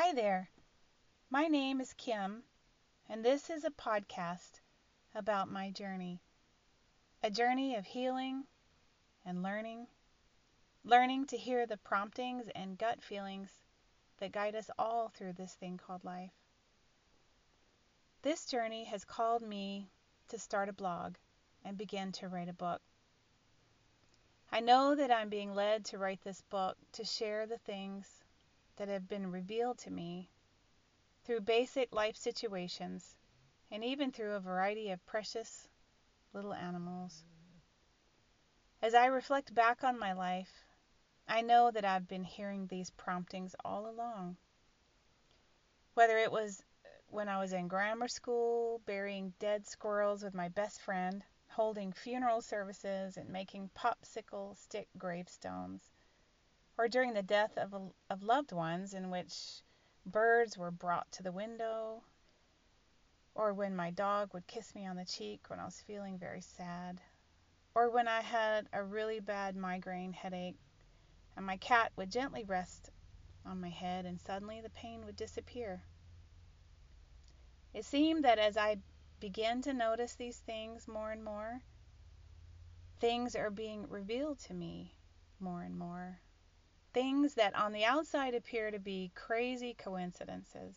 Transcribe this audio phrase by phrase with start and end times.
[0.00, 0.48] Hi there.
[1.28, 2.44] My name is Kim,
[3.08, 4.60] and this is a podcast
[5.12, 6.20] about my journey.
[7.20, 8.44] A journey of healing
[9.26, 9.88] and learning,
[10.84, 13.50] learning to hear the promptings and gut feelings
[14.18, 16.30] that guide us all through this thing called life.
[18.22, 19.90] This journey has called me
[20.28, 21.16] to start a blog
[21.64, 22.82] and begin to write a book.
[24.52, 28.17] I know that I'm being led to write this book to share the things
[28.78, 30.30] that have been revealed to me
[31.24, 33.16] through basic life situations
[33.70, 35.68] and even through a variety of precious
[36.32, 37.24] little animals.
[38.80, 40.64] As I reflect back on my life,
[41.28, 44.36] I know that I've been hearing these promptings all along.
[45.94, 46.62] Whether it was
[47.10, 52.40] when I was in grammar school, burying dead squirrels with my best friend, holding funeral
[52.40, 55.90] services and making popsicle stick gravestones,
[56.78, 57.74] or during the death of,
[58.08, 59.62] of loved ones in which
[60.06, 62.04] birds were brought to the window,
[63.34, 66.40] or when my dog would kiss me on the cheek when I was feeling very
[66.40, 67.00] sad,
[67.74, 70.56] or when I had a really bad migraine headache
[71.36, 72.90] and my cat would gently rest
[73.44, 75.82] on my head and suddenly the pain would disappear.
[77.74, 78.78] It seemed that as I
[79.20, 81.60] began to notice these things more and more,
[83.00, 84.94] things are being revealed to me
[85.40, 86.20] more and more.
[86.92, 90.76] Things that on the outside appear to be crazy coincidences.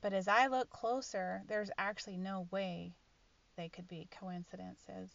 [0.00, 2.94] But as I look closer, there's actually no way
[3.56, 5.10] they could be coincidences.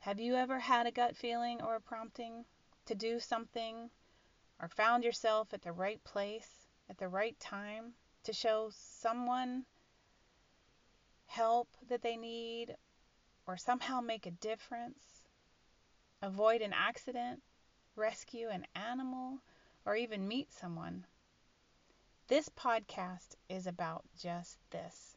[0.00, 2.44] Have you ever had a gut feeling or a prompting
[2.86, 3.90] to do something
[4.60, 7.92] or found yourself at the right place at the right time
[8.24, 9.64] to show someone
[11.26, 12.74] help that they need
[13.46, 15.22] or somehow make a difference,
[16.22, 17.42] avoid an accident,
[17.98, 19.40] rescue an animal,
[19.84, 21.04] or even meet someone.
[22.28, 25.16] This podcast is about just this.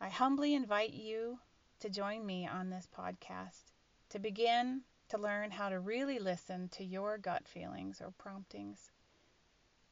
[0.00, 1.38] I humbly invite you
[1.78, 3.72] to join me on this podcast
[4.08, 8.90] to begin to learn how to really listen to your gut feelings or promptings.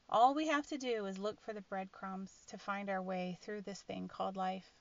[0.08, 3.62] All we have to do is look for the breadcrumbs to find our way through
[3.62, 4.72] this thing called life.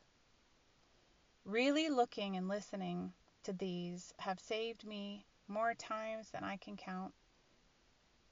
[1.43, 3.13] Really looking and listening
[3.43, 7.13] to these have saved me more times than I can count.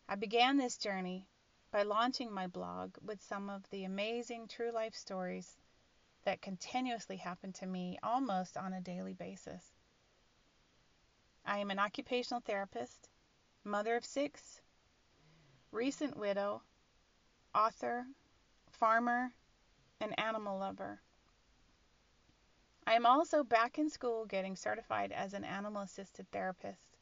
[0.07, 1.27] I began this journey
[1.71, 5.57] by launching my blog with some of the amazing true life stories
[6.25, 9.63] that continuously happen to me almost on a daily basis.
[11.45, 13.09] I am an occupational therapist,
[13.63, 14.61] mother of six,
[15.71, 16.61] recent widow,
[17.53, 18.05] author,
[18.71, 19.33] farmer,
[19.99, 21.01] and animal lover.
[22.85, 26.92] I am also back in school getting certified as an animal assisted therapist.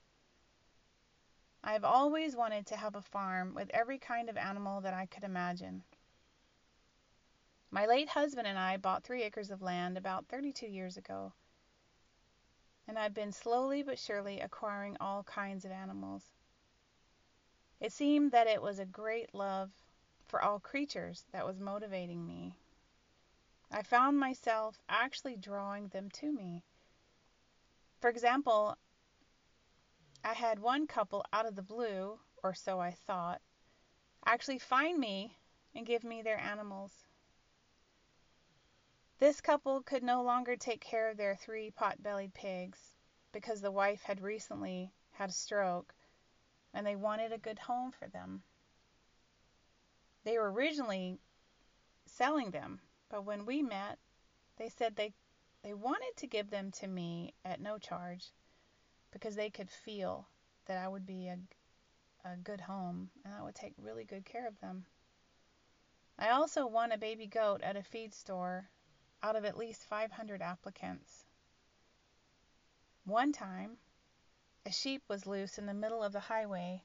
[1.63, 5.05] I have always wanted to have a farm with every kind of animal that I
[5.05, 5.83] could imagine.
[7.69, 11.33] My late husband and I bought three acres of land about 32 years ago,
[12.87, 16.23] and I've been slowly but surely acquiring all kinds of animals.
[17.79, 19.71] It seemed that it was a great love
[20.27, 22.55] for all creatures that was motivating me.
[23.71, 26.63] I found myself actually drawing them to me.
[28.01, 28.77] For example,
[30.23, 33.41] I had one couple out of the blue, or so I thought,
[34.25, 35.35] actually find me
[35.73, 37.05] and give me their animals.
[39.17, 42.95] This couple could no longer take care of their three pot bellied pigs
[43.31, 45.93] because the wife had recently had a stroke
[46.73, 48.43] and they wanted a good home for them.
[50.23, 51.19] They were originally
[52.05, 53.99] selling them but when we met,
[54.57, 55.13] they said they
[55.63, 58.31] they wanted to give them to me at no charge
[59.11, 60.27] because they could feel
[60.65, 61.37] that I would be a,
[62.25, 64.85] a good home and I would take really good care of them.
[66.17, 68.69] I also won a baby goat at a feed store
[69.23, 71.25] out of at least 500 applicants.
[73.05, 73.77] One time,
[74.65, 76.83] a sheep was loose in the middle of the highway,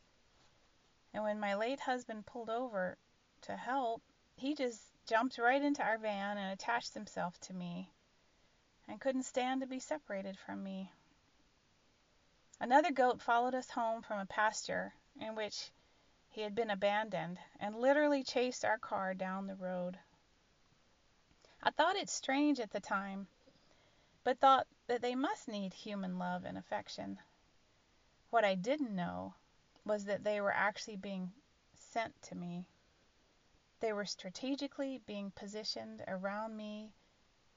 [1.13, 2.97] and when my late husband pulled over
[3.43, 4.03] to help,
[4.37, 7.91] he just jumped right into our van and attached himself to me
[8.89, 10.91] and couldn't stand to be separated from me.
[12.59, 15.71] Another goat followed us home from a pasture in which
[16.29, 19.99] he had been abandoned and literally chased our car down the road.
[21.63, 23.29] I thought it strange at the time,
[24.25, 27.19] but thought that they must need human love and affection.
[28.31, 29.35] What I didn't know
[29.85, 31.33] was that they were actually being
[31.75, 32.67] sent to me.
[33.81, 36.93] They were strategically being positioned around me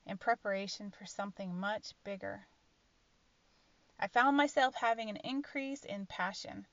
[0.05, 2.47] in preparation for something much bigger.
[4.01, 6.65] I found myself having an increase in passion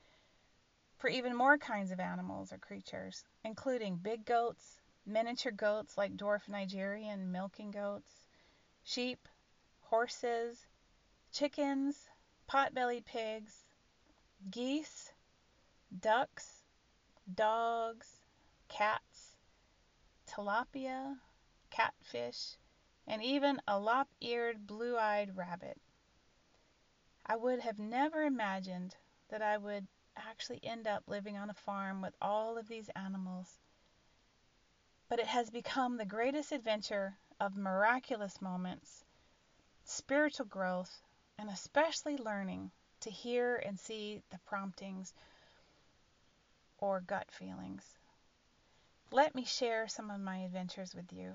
[0.96, 6.48] for even more kinds of animals or creatures, including big goats, miniature goats like dwarf
[6.48, 8.28] Nigerian milking goats,
[8.84, 9.28] sheep,
[9.80, 10.66] horses,
[11.32, 12.08] chickens,
[12.46, 13.64] pot-bellied pigs,
[14.48, 15.12] geese,
[15.98, 16.62] ducks,
[17.34, 18.20] dogs,
[18.68, 19.36] cats,
[20.28, 21.16] tilapia,
[21.70, 22.56] catfish,
[23.08, 25.80] and even a lop-eared blue-eyed rabbit.
[27.28, 28.94] I would have never imagined
[29.30, 33.58] that I would actually end up living on a farm with all of these animals.
[35.08, 39.04] But it has become the greatest adventure of miraculous moments,
[39.82, 41.02] spiritual growth,
[41.36, 42.70] and especially learning
[43.00, 45.12] to hear and see the promptings
[46.78, 47.98] or gut feelings.
[49.10, 51.34] Let me share some of my adventures with you.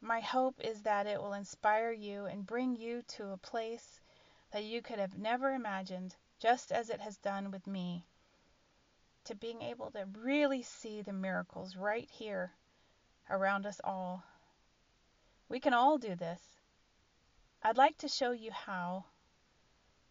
[0.00, 4.00] My hope is that it will inspire you and bring you to a place
[4.52, 8.04] that you could have never imagined, just as it has done with me,
[9.24, 12.52] to being able to really see the miracles right here
[13.30, 14.22] around us all.
[15.48, 16.40] We can all do this.
[17.62, 19.04] I'd like to show you how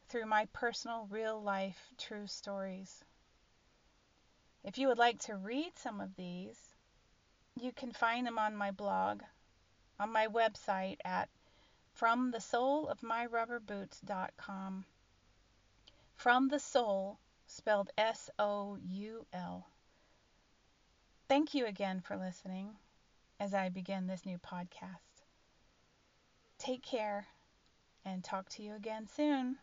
[0.08, 3.04] through my personal, real life, true stories.
[4.64, 6.58] If you would like to read some of these,
[7.60, 9.22] you can find them on my blog,
[10.00, 11.30] on my website at
[12.02, 14.86] fromthesoulofmyrubberboots.com.
[16.16, 19.68] From the soul, spelled S O U L.
[21.28, 22.70] Thank you again for listening
[23.40, 25.26] as I begin this new podcast.
[26.58, 27.28] Take care
[28.06, 29.58] and talk to you again soon.